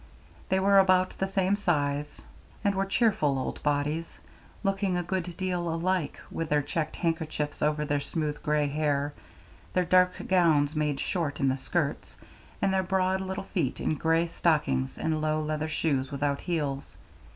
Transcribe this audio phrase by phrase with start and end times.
[0.49, 2.23] They were about the same size,
[2.63, 4.17] and were cheerful old bodies,
[4.63, 9.13] looking a good deal alike, with their checked handkerchiefs over their smooth gray hair,
[9.73, 12.17] their dark gowns made short in the skirts,
[12.63, 16.97] and their broad little feet in gray stockings and low leather shoes without heels.